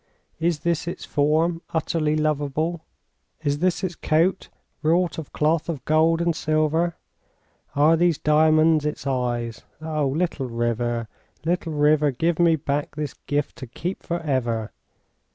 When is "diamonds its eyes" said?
8.17-9.61